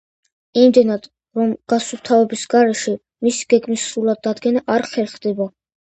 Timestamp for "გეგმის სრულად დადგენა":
3.55-4.65